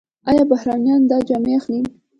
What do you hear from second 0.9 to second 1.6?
دا جامې